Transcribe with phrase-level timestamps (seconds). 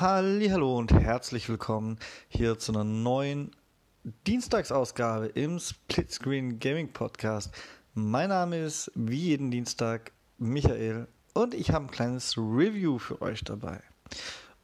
[0.00, 1.98] Hallo und herzlich willkommen
[2.28, 3.50] hier zu einer neuen
[4.26, 7.52] Dienstagsausgabe im Splitscreen Gaming Podcast.
[7.92, 13.44] Mein Name ist wie jeden Dienstag Michael und ich habe ein kleines Review für euch
[13.44, 13.82] dabei.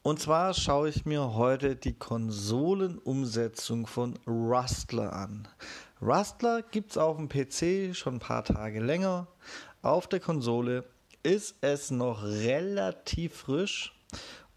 [0.00, 5.46] Und zwar schaue ich mir heute die Konsolenumsetzung von Rustler an.
[6.00, 9.26] Rustler gibt es auf dem PC schon ein paar Tage länger.
[9.82, 10.87] Auf der Konsole
[11.23, 13.93] ist es noch relativ frisch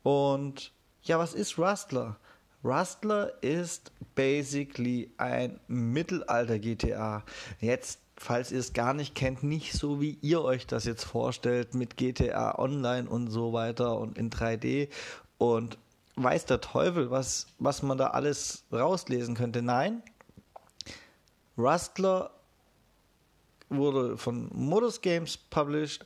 [0.03, 0.71] und
[1.03, 2.17] ja, was ist Rustler?
[2.63, 7.23] Rustler ist basically ein Mittelalter-GTA.
[7.61, 11.73] Jetzt, falls ihr es gar nicht kennt, nicht so wie ihr euch das jetzt vorstellt
[11.73, 14.89] mit GTA Online und so weiter und in 3D
[15.37, 15.77] und
[16.15, 19.61] weiß der Teufel, was, was man da alles rauslesen könnte.
[19.61, 20.03] Nein,
[21.57, 22.31] Rustler
[23.69, 26.05] wurde von Modus Games published,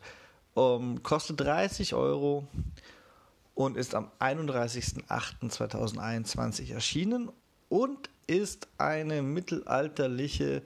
[0.54, 2.48] um, kostet 30 Euro
[3.56, 7.32] und ist am 31.08.2021 erschienen
[7.70, 10.64] und ist eine mittelalterliche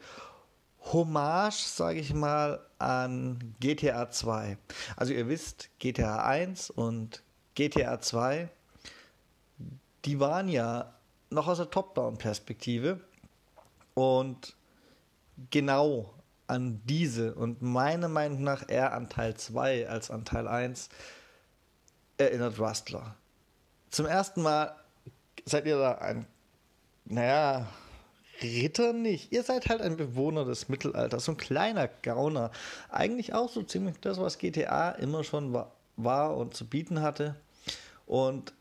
[0.94, 4.58] Hommage, sage ich mal, an GTA 2.
[4.96, 7.24] Also ihr wisst, GTA 1 und
[7.56, 8.50] GTA 2,
[10.06, 10.94] die waren ja
[11.30, 13.02] noch aus der Top-Down-Perspektive
[13.96, 14.56] und
[15.50, 16.14] genau
[16.48, 20.88] an diese und meiner Meinung nach eher an Teil 2 als an Teil 1
[22.18, 23.16] erinnert Rustler.
[23.90, 24.76] Zum ersten Mal
[25.46, 26.28] seid ihr da ein,
[27.06, 27.68] naja,
[28.42, 29.32] Ritter nicht.
[29.32, 32.52] Ihr seid halt ein Bewohner des Mittelalters, so ein kleiner Gauner.
[32.90, 35.58] Eigentlich auch so ziemlich das, was GTA immer schon
[35.96, 37.36] war, und zu bieten hatte.
[38.06, 38.54] Und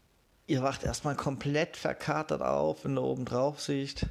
[0.46, 4.06] ihr wacht erstmal komplett verkatert auf in der Obendraufsicht.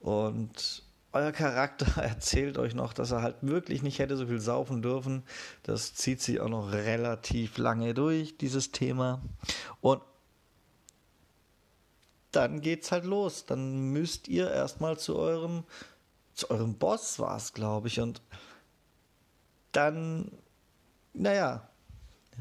[0.00, 0.83] Und
[1.14, 5.22] euer Charakter erzählt euch noch, dass er halt wirklich nicht hätte so viel saufen dürfen.
[5.62, 9.22] Das zieht sich auch noch relativ lange durch, dieses Thema.
[9.80, 10.02] Und
[12.32, 13.46] dann geht's halt los.
[13.46, 15.62] Dann müsst ihr erstmal zu eurem,
[16.34, 18.00] zu eurem Boss war es, glaube ich.
[18.00, 18.20] Und
[19.70, 20.32] dann,
[21.12, 21.68] naja,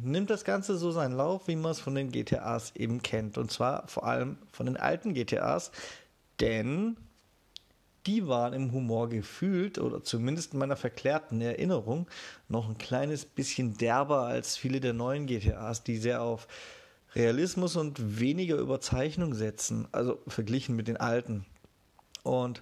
[0.01, 3.37] nimmt das Ganze so seinen Lauf, wie man es von den GTAs eben kennt.
[3.37, 5.71] Und zwar vor allem von den alten GTAs.
[6.39, 6.97] Denn
[8.05, 12.07] die waren im Humor gefühlt, oder zumindest in meiner verklärten Erinnerung,
[12.49, 16.47] noch ein kleines bisschen derber als viele der neuen GTAs, die sehr auf
[17.15, 21.45] Realismus und weniger Überzeichnung setzen, also verglichen mit den alten.
[22.23, 22.61] Und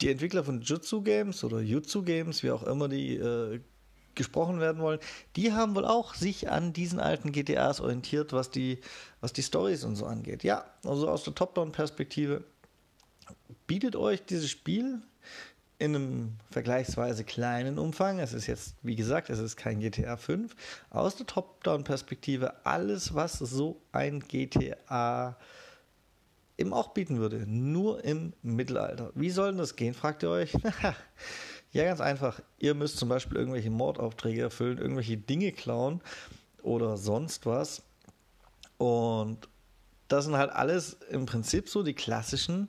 [0.00, 3.60] die Entwickler von Jutsu Games oder Jutsu Games, wie auch immer die äh,
[4.14, 5.00] gesprochen werden wollen,
[5.36, 8.78] die haben wohl auch sich an diesen alten GTAs orientiert, was die,
[9.20, 10.44] was die Stories und so angeht.
[10.44, 12.44] Ja, also aus der Top-Down-Perspektive
[13.66, 15.02] bietet euch dieses Spiel
[15.78, 18.20] in einem vergleichsweise kleinen Umfang.
[18.20, 20.54] Es ist jetzt, wie gesagt, es ist kein GTA 5.
[20.90, 25.36] Aus der Top-Down-Perspektive alles, was so ein GTA
[26.56, 27.44] eben auch bieten würde.
[27.48, 29.10] Nur im Mittelalter.
[29.16, 30.52] Wie soll denn das gehen, fragt ihr euch?
[31.72, 32.40] ja, ganz einfach.
[32.58, 36.00] Ihr müsst zum Beispiel irgendwelche Mordaufträge erfüllen, irgendwelche Dinge klauen
[36.62, 37.82] oder sonst was.
[38.78, 39.48] Und
[40.06, 42.68] das sind halt alles im Prinzip so die klassischen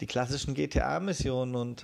[0.00, 1.82] die klassischen GTA-Missionen und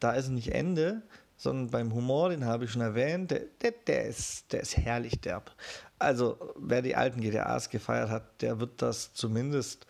[0.00, 1.02] da ist nicht Ende,
[1.36, 5.20] sondern beim Humor, den habe ich schon erwähnt, der, der, der, ist, der ist herrlich
[5.20, 5.54] derb.
[5.98, 9.86] Also, wer die alten GTAs gefeiert hat, der wird das zumindest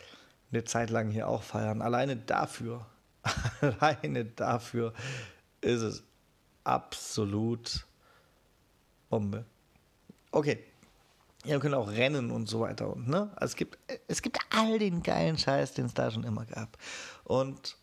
[0.53, 1.83] eine Zeit lang hier auch feiern.
[1.83, 2.87] Alleine dafür,
[3.61, 4.93] alleine dafür
[5.61, 6.03] ist es
[6.65, 7.87] absolut
[9.09, 9.45] Bombe.
[10.31, 10.62] Okay.
[11.48, 12.94] Ihr könnt auch rennen und so weiter.
[12.94, 13.31] Und, ne?
[13.36, 16.76] Also es, gibt, es gibt all den geilen Scheiß, den es da schon immer gab.
[17.25, 17.78] Und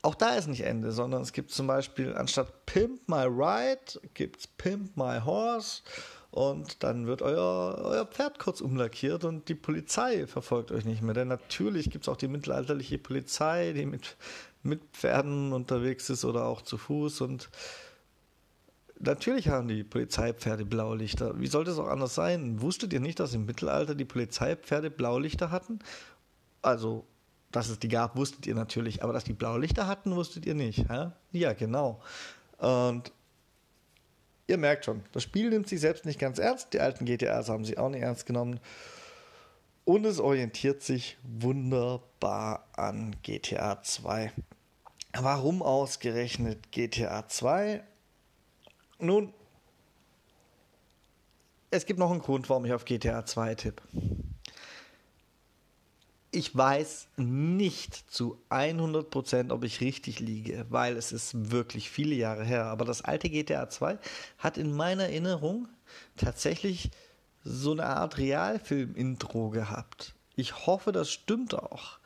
[0.00, 4.40] auch da ist nicht Ende, sondern es gibt zum Beispiel anstatt Pimp My Ride, gibt
[4.40, 5.82] es Pimp My Horse
[6.30, 11.14] und dann wird euer, euer Pferd kurz umlackiert und die Polizei verfolgt euch nicht mehr.
[11.14, 14.16] Denn natürlich gibt es auch die mittelalterliche Polizei, die mit,
[14.62, 17.50] mit Pferden unterwegs ist oder auch zu Fuß und
[19.04, 21.38] Natürlich haben die Polizeipferde Blaulichter.
[21.38, 22.62] Wie sollte es auch anders sein?
[22.62, 25.80] Wusstet ihr nicht, dass im Mittelalter die Polizeipferde Blaulichter hatten?
[26.62, 27.04] Also,
[27.52, 30.88] dass es die gab, wusstet ihr natürlich, aber dass die Blaulichter hatten, wusstet ihr nicht.
[30.88, 31.10] Hä?
[31.32, 32.00] Ja, genau.
[32.58, 33.12] Und
[34.46, 36.72] ihr merkt schon, das Spiel nimmt sich selbst nicht ganz ernst.
[36.72, 38.58] Die alten GTAs haben sie auch nicht ernst genommen.
[39.84, 44.32] Und es orientiert sich wunderbar an GTA 2.
[45.12, 47.84] Warum ausgerechnet GTA 2?
[48.98, 49.32] Nun,
[51.70, 53.82] es gibt noch einen Grund, warum ich auf GTA 2 tippe.
[56.30, 62.44] Ich weiß nicht zu 100%, ob ich richtig liege, weil es ist wirklich viele Jahre
[62.44, 62.66] her.
[62.66, 63.98] Aber das alte GTA 2
[64.38, 65.68] hat in meiner Erinnerung
[66.16, 66.90] tatsächlich
[67.44, 70.14] so eine Art Realfilm-Intro gehabt.
[70.34, 71.98] Ich hoffe, das stimmt auch.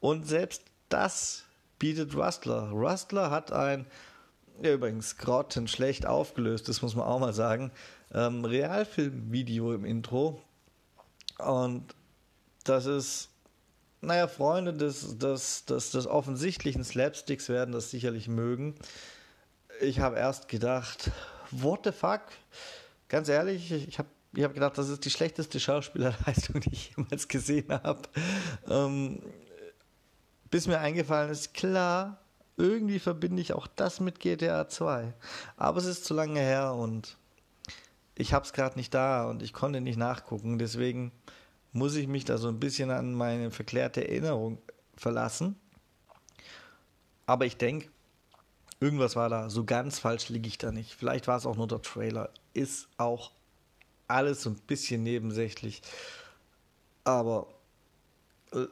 [0.00, 1.44] Und selbst das
[1.78, 2.70] bietet Rustler.
[2.70, 3.86] Rustler hat ein,
[4.62, 7.70] ja, übrigens grottenschlecht aufgelöst, das muss man auch mal sagen,
[8.12, 10.40] ähm, Realfilm-Video im Intro.
[11.38, 11.94] Und
[12.64, 13.28] das ist,
[14.00, 18.74] naja, Freunde des, des, des, des offensichtlichen Slapsticks werden das sicherlich mögen.
[19.80, 21.10] Ich habe erst gedacht,
[21.50, 22.22] what the fuck?
[23.08, 27.26] Ganz ehrlich, ich habe ich hab gedacht, das ist die schlechteste Schauspielerleistung, die ich jemals
[27.26, 28.02] gesehen habe.
[28.68, 29.22] Ähm,
[30.50, 32.20] bis mir eingefallen ist, klar,
[32.56, 35.12] irgendwie verbinde ich auch das mit GTA 2.
[35.56, 37.16] Aber es ist zu lange her und
[38.14, 40.58] ich habe es gerade nicht da und ich konnte nicht nachgucken.
[40.58, 41.12] Deswegen
[41.72, 44.58] muss ich mich da so ein bisschen an meine verklärte Erinnerung
[44.96, 45.56] verlassen.
[47.26, 47.88] Aber ich denke,
[48.80, 49.50] irgendwas war da.
[49.50, 50.94] So ganz falsch liege ich da nicht.
[50.94, 52.30] Vielleicht war es auch nur der Trailer.
[52.54, 53.32] Ist auch
[54.08, 55.82] alles so ein bisschen nebensächlich.
[57.04, 57.48] Aber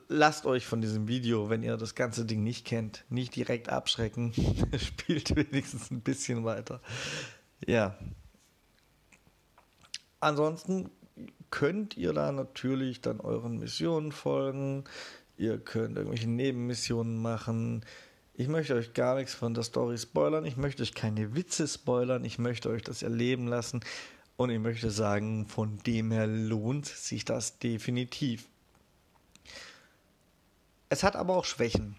[0.09, 4.33] lasst euch von diesem Video, wenn ihr das ganze Ding nicht kennt, nicht direkt abschrecken.
[4.79, 6.81] Spielt wenigstens ein bisschen weiter.
[7.67, 7.97] Ja.
[10.21, 10.91] Ansonsten
[11.51, 14.85] könnt ihr da natürlich dann euren Missionen folgen.
[15.37, 17.85] Ihr könnt irgendwelche Nebenmissionen machen.
[18.33, 20.45] Ich möchte euch gar nichts von der Story spoilern.
[20.45, 22.25] Ich möchte euch keine Witze spoilern.
[22.25, 23.81] Ich möchte euch das erleben lassen.
[24.37, 28.49] Und ich möchte sagen, von dem her lohnt sich das definitiv.
[30.95, 31.97] Es hat aber auch Schwächen.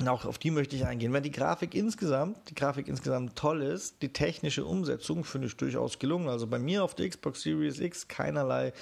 [0.00, 1.12] Und auch auf die möchte ich eingehen.
[1.12, 5.98] Wenn die Grafik insgesamt, die Grafik insgesamt toll ist, die technische Umsetzung finde ich durchaus
[5.98, 6.30] gelungen.
[6.30, 8.72] Also bei mir auf der Xbox Series X keinerlei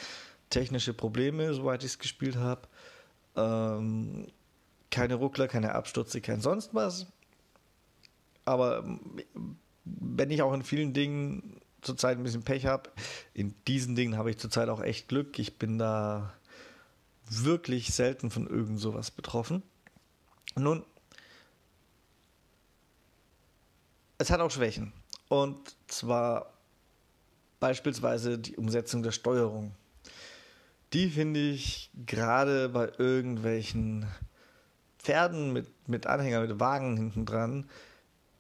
[0.50, 2.69] technische Probleme, soweit ich es gespielt habe.
[3.35, 4.29] Ähm,
[4.93, 7.08] keine Ruckler, keine Abstürze, kein sonst was.
[8.44, 8.85] Aber
[9.85, 12.88] wenn ich auch in vielen Dingen zurzeit ein bisschen Pech habe,
[13.35, 15.41] in diesen Dingen habe ich zurzeit auch echt Glück.
[15.41, 16.35] Ich bin da
[17.31, 19.62] wirklich selten von irgend sowas betroffen.
[20.56, 20.85] Nun,
[24.19, 24.93] es hat auch Schwächen.
[25.29, 26.53] Und zwar
[27.61, 29.73] beispielsweise die Umsetzung der Steuerung.
[30.93, 34.06] Die finde ich gerade bei irgendwelchen
[34.99, 37.71] Pferden mit, mit Anhänger, mit Wagen hinten dran,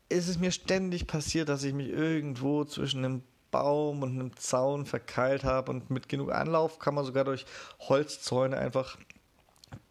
[0.08, 4.86] ist es mir ständig passiert, dass ich mich irgendwo zwischen einem Baum und einem Zaun
[4.86, 7.46] verkeilt habe und mit genug Anlauf kann man sogar durch
[7.80, 8.96] Holzzäune einfach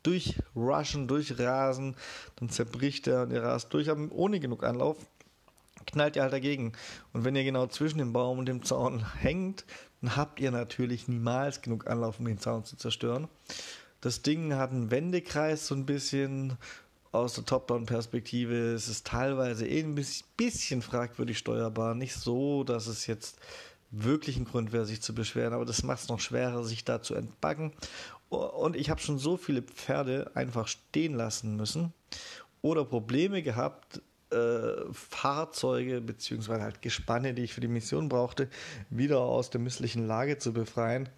[0.03, 1.95] durchrushen, durchrasen,
[2.38, 4.97] dann zerbricht er und ihr rast durch, aber ohne genug Anlauf
[5.85, 6.73] knallt ihr halt dagegen.
[7.13, 9.65] Und wenn ihr genau zwischen dem Baum und dem Zaun hängt,
[10.01, 13.27] dann habt ihr natürlich niemals genug Anlauf, um den Zaun zu zerstören.
[14.01, 16.57] Das Ding hat einen Wendekreis so ein bisschen
[17.11, 18.73] aus der Top-Down-Perspektive.
[18.73, 19.95] Es ist teilweise eh ein
[20.38, 21.95] bisschen fragwürdig steuerbar.
[21.95, 23.39] Nicht so, dass es jetzt
[23.91, 27.01] wirklich ein Grund wäre, sich zu beschweren, aber das macht es noch schwerer, sich da
[27.01, 27.73] zu entbacken.
[28.29, 31.94] Und ich habe schon so viele Pferde einfach stehen lassen müssen
[32.61, 34.01] oder Probleme gehabt,
[34.31, 36.62] äh, Fahrzeuge bzw.
[36.62, 38.47] halt Gespanne, die ich für die Mission brauchte,
[38.91, 41.09] wieder aus der misslichen Lage zu befreien,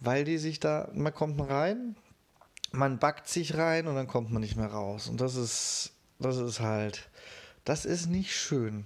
[0.00, 1.96] weil die sich da, man kommt rein,
[2.72, 5.08] man backt sich rein und dann kommt man nicht mehr raus.
[5.08, 7.08] Und das ist, das ist halt,
[7.64, 8.84] das ist nicht schön.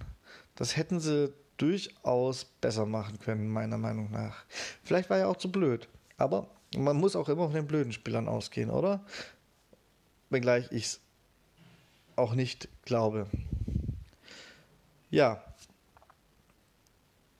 [0.54, 4.44] Das hätten sie durchaus besser machen können, meiner Meinung nach.
[4.84, 8.28] Vielleicht war er auch zu blöd, aber man muss auch immer von den blöden Spielern
[8.28, 9.04] ausgehen, oder?
[10.30, 11.00] Wenngleich ich es
[12.16, 13.26] auch nicht glaube.
[15.10, 15.44] Ja.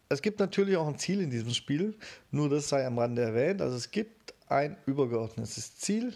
[0.09, 1.97] Es gibt natürlich auch ein Ziel in diesem Spiel,
[2.31, 3.63] nur das sei am Rande erwähnt.
[3.63, 6.15] Also es gibt ein übergeordnetes Ziel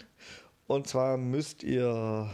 [0.67, 2.29] und zwar müsst ihr,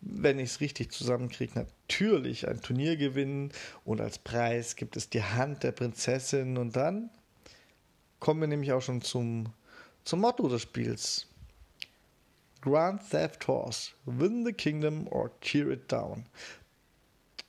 [0.00, 3.52] wenn ich es richtig zusammenkriege, natürlich ein Turnier gewinnen
[3.84, 7.10] und als Preis gibt es die Hand der Prinzessin und dann
[8.18, 9.52] kommen wir nämlich auch schon zum,
[10.04, 11.26] zum Motto des Spiels.
[12.60, 16.26] Grand Theft Horse, Win the Kingdom or Tear it down.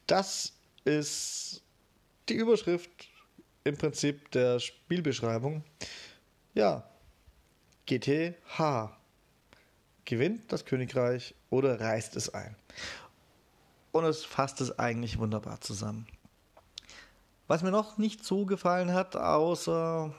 [0.07, 0.53] Das
[0.85, 1.61] ist
[2.29, 2.89] die Überschrift
[3.63, 5.63] im Prinzip der Spielbeschreibung.
[6.55, 6.83] Ja,
[7.87, 8.91] GTH.
[10.05, 12.55] Gewinnt das Königreich oder reißt es ein.
[13.91, 16.07] Und es fasst es eigentlich wunderbar zusammen.
[17.47, 20.13] Was mir noch nicht so gefallen hat, außer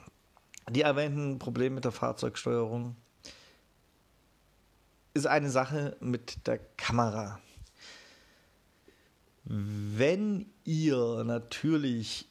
[0.71, 2.97] die erwähnten Probleme mit der Fahrzeugsteuerung,
[5.15, 7.41] ist eine Sache mit der Kamera.
[9.45, 12.29] Wenn ihr natürlich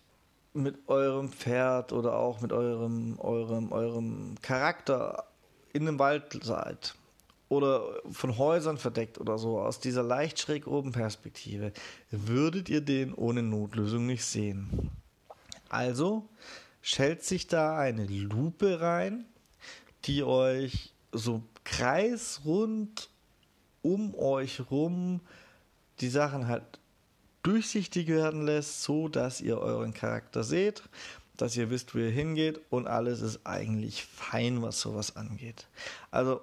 [0.54, 5.26] mit eurem Pferd oder auch mit eurem, eurem, eurem Charakter
[5.74, 6.96] in einem Wald seid
[7.50, 11.72] oder von Häusern verdeckt oder so, aus dieser leicht schräg oben Perspektive,
[12.10, 14.92] würdet ihr den ohne Notlösung nicht sehen.
[15.70, 16.28] Also
[16.82, 19.26] stellt sich da eine Lupe rein,
[20.06, 23.10] die euch so kreisrund
[23.82, 25.22] um euch rum
[26.00, 26.80] die Sachen halt
[27.44, 30.84] durchsichtig werden lässt, so dass ihr euren Charakter seht,
[31.38, 35.68] dass ihr wisst, wo ihr hingeht und alles ist eigentlich fein, was sowas angeht.
[36.12, 36.42] Also,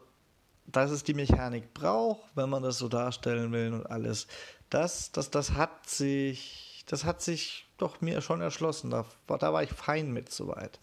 [0.67, 4.27] dass es die Mechanik braucht, wenn man das so darstellen will und alles,
[4.69, 8.91] das, das, das hat sich, das hat sich doch mir schon erschlossen.
[8.91, 10.79] Da, da war ich fein mit soweit.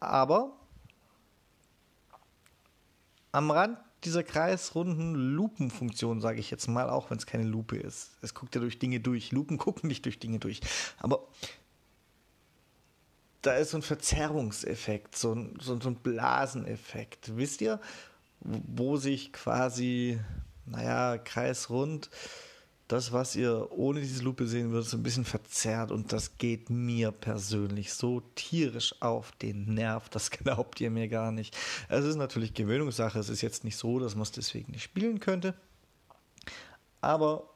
[0.00, 0.52] Aber
[3.32, 8.12] am Rand dieser kreisrunden Lupenfunktion, sage ich jetzt mal, auch wenn es keine Lupe ist.
[8.22, 9.32] Es guckt ja durch Dinge durch.
[9.32, 10.60] Lupen gucken nicht durch Dinge durch.
[10.98, 11.26] Aber
[13.42, 17.36] da ist so ein Verzerrungseffekt, so ein, so, so ein Blaseneffekt.
[17.36, 17.80] Wisst ihr,
[18.40, 20.18] wo sich quasi,
[20.66, 22.10] naja, kreisrund
[22.88, 26.68] das, was ihr ohne diese Lupe sehen würdet, so ein bisschen verzerrt und das geht
[26.70, 31.56] mir persönlich so tierisch auf den Nerv, das glaubt ihr mir gar nicht.
[31.88, 35.20] Es ist natürlich Gewöhnungssache, es ist jetzt nicht so, dass man es deswegen nicht spielen
[35.20, 35.54] könnte,
[37.00, 37.48] aber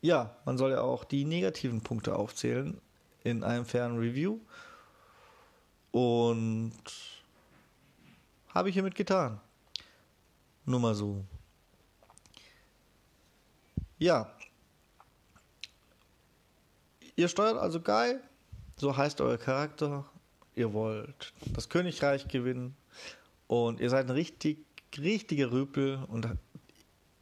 [0.00, 2.80] ja, man soll ja auch die negativen Punkte aufzählen
[3.24, 4.38] in einem fairen Review.
[5.90, 6.72] Und
[8.50, 9.40] habe ich hiermit getan.
[10.64, 11.24] Nur mal so
[13.98, 14.30] ja.
[17.16, 18.22] Ihr steuert also geil,
[18.76, 20.04] so heißt euer Charakter.
[20.54, 22.76] Ihr wollt das Königreich gewinnen
[23.46, 24.64] und ihr seid ein richtig,
[24.96, 26.28] richtiger Rüpel und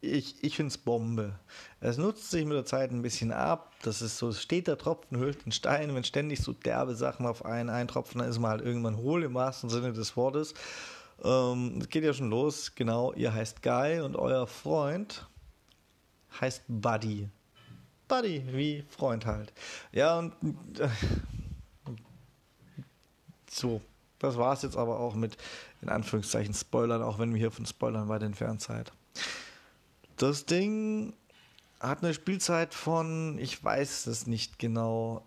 [0.00, 1.38] ich, ich finde es Bombe.
[1.80, 3.72] Es nutzt sich mit der Zeit ein bisschen ab.
[3.82, 5.94] Das ist so, steht der Tropfen, hüllt den Stein.
[5.94, 9.34] Wenn ständig so derbe Sachen auf einen eintropfen, dann ist man halt irgendwann hohl im
[9.34, 10.54] wahrsten Sinne des Wortes.
[11.24, 12.74] Ähm, es geht ja schon los.
[12.74, 15.26] Genau, ihr heißt Guy und euer Freund
[16.40, 17.28] heißt Buddy.
[18.08, 19.52] Buddy, wie Freund halt.
[19.92, 20.34] Ja, und
[20.78, 20.88] äh,
[23.50, 23.80] so,
[24.18, 25.36] das war es jetzt aber auch mit,
[25.82, 28.92] in Anführungszeichen, Spoilern, auch wenn wir hier von Spoilern weit entfernt seid.
[30.16, 31.14] Das Ding
[31.80, 35.26] hat eine Spielzeit von, ich weiß es nicht genau,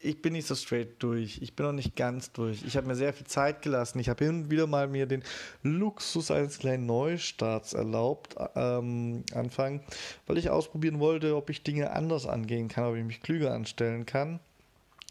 [0.00, 1.40] ich bin nicht so straight durch.
[1.42, 2.62] Ich bin noch nicht ganz durch.
[2.64, 3.98] Ich habe mir sehr viel Zeit gelassen.
[3.98, 5.24] Ich habe hin und wieder mal mir den
[5.62, 9.80] Luxus eines kleinen Neustarts erlaubt, ähm, anfangen,
[10.26, 14.06] weil ich ausprobieren wollte, ob ich Dinge anders angehen kann, ob ich mich klüger anstellen
[14.06, 14.38] kann.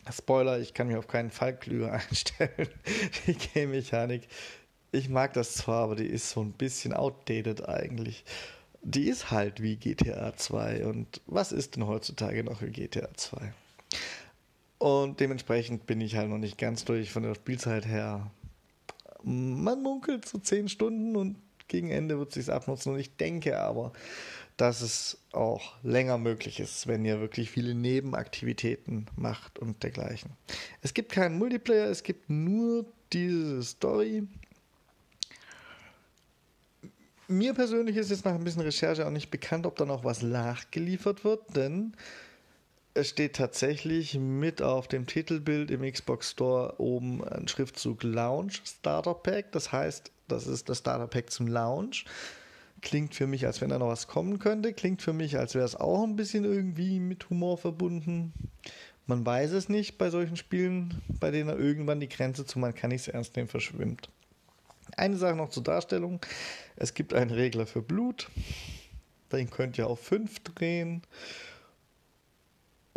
[0.10, 2.70] Spoiler, ich kann mich auf keinen Fall klüger einstellen.
[3.25, 4.27] Die Game-Mechanik,
[4.94, 8.24] ich mag das zwar, aber die ist so ein bisschen outdated eigentlich.
[8.84, 10.86] Die ist halt wie GTA 2.
[10.86, 13.53] Und was ist denn heutzutage noch wie GTA 2?
[14.79, 18.31] Und dementsprechend bin ich halt noch nicht ganz durch von der Spielzeit her.
[19.24, 21.36] Man munkelt so 10 Stunden und
[21.67, 22.93] gegen Ende wird es sich abnutzen.
[22.93, 23.91] Und ich denke aber,
[24.55, 30.31] dass es auch länger möglich ist, wenn ihr wirklich viele Nebenaktivitäten macht und dergleichen.
[30.81, 34.27] Es gibt keinen Multiplayer, es gibt nur diese Story.
[37.27, 40.22] Mir persönlich ist jetzt nach ein bisschen Recherche auch nicht bekannt, ob da noch was
[40.22, 41.93] nachgeliefert wird, denn
[42.98, 49.13] es steht tatsächlich mit auf dem Titelbild im Xbox Store oben ein Schriftzug Launch Starter
[49.13, 49.51] Pack.
[49.51, 52.06] Das heißt, das ist das Starter Pack zum Launch.
[52.82, 54.74] Klingt für mich, als wenn da noch was kommen könnte.
[54.74, 58.34] Klingt für mich, als wäre es auch ein bisschen irgendwie mit Humor verbunden.
[59.06, 62.89] Man weiß es nicht bei solchen Spielen, bei denen irgendwann die Grenze zu man kann
[62.89, 64.10] nicht ernst nehmen verschwimmt.
[64.96, 66.20] Eine Sache noch zur Darstellung.
[66.75, 68.30] Es gibt einen Regler für Blut.
[69.32, 71.04] Den könnt ihr auf 5 drehen.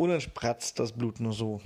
[0.01, 1.61] Und dann spratzt das Blut nur so.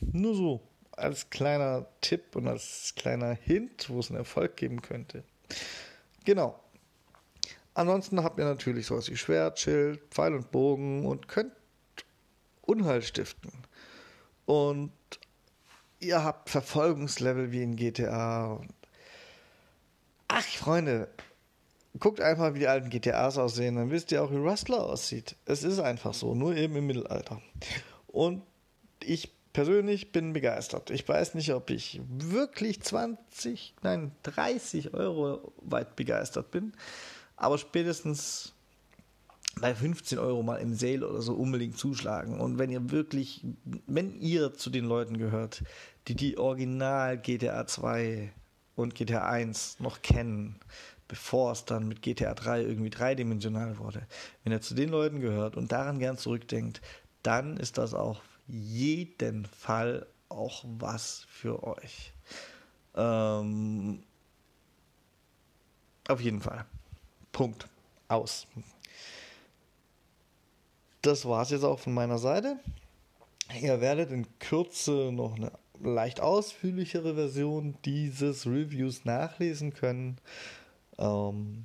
[0.00, 0.60] Nur so.
[0.92, 5.24] Als kleiner Tipp und als kleiner Hint, wo es einen Erfolg geben könnte.
[6.26, 6.60] Genau.
[7.72, 11.54] Ansonsten habt ihr natürlich sowas wie Schwert, Schild, Pfeil und Bogen und könnt
[12.60, 13.50] Unheil stiften.
[14.44, 14.92] Und
[16.00, 18.60] ihr habt Verfolgungslevel wie in GTA.
[20.28, 21.08] Ach, Freunde,
[21.98, 25.36] guckt einfach, wie die alten GTAs aussehen, dann wisst ihr auch, wie Rustler aussieht.
[25.44, 27.40] Es ist einfach so, nur eben im Mittelalter.
[28.06, 28.42] Und
[29.02, 30.90] ich persönlich bin begeistert.
[30.90, 36.72] Ich weiß nicht, ob ich wirklich 20, nein, 30 Euro weit begeistert bin,
[37.36, 38.52] aber spätestens
[39.58, 42.38] bei 15 Euro mal im Sale oder so unbedingt zuschlagen.
[42.38, 43.46] Und wenn ihr wirklich,
[43.86, 45.62] wenn ihr zu den Leuten gehört,
[46.08, 48.32] die die Original GTA 2
[48.74, 50.60] und GTA 1 noch kennen,
[51.08, 54.06] bevor es dann mit GTA 3 irgendwie dreidimensional wurde,
[54.44, 56.80] wenn er zu den Leuten gehört und daran gern zurückdenkt,
[57.22, 62.12] dann ist das auf jeden Fall auch was für euch.
[62.94, 64.02] Ähm,
[66.08, 66.64] auf jeden Fall.
[67.32, 67.68] Punkt.
[68.08, 68.46] Aus.
[71.02, 72.58] Das war es jetzt auch von meiner Seite.
[73.60, 80.18] Ihr werdet in Kürze noch eine leicht ausführlichere Version dieses Reviews nachlesen können.
[80.98, 81.64] Ähm,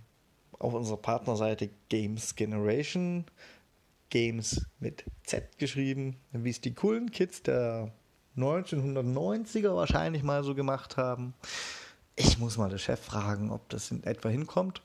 [0.59, 3.25] auf unserer Partnerseite Games Generation.
[4.09, 7.91] Games mit Z geschrieben, wie es die coolen Kids der
[8.37, 11.33] 1990er wahrscheinlich mal so gemacht haben.
[12.15, 14.81] Ich muss mal den Chef fragen, ob das in etwa hinkommt.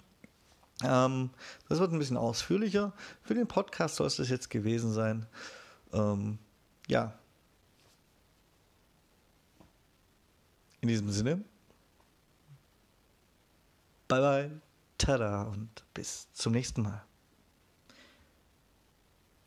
[0.83, 1.31] Ähm,
[1.69, 2.93] das wird ein bisschen ausführlicher.
[3.23, 5.27] Für den Podcast soll es das jetzt gewesen sein.
[5.93, 6.39] Ähm,
[6.87, 7.19] ja.
[10.81, 11.45] In diesem Sinne.
[14.09, 14.61] Bye bye.
[14.99, 17.05] Tada und bis zum nächsten Mal.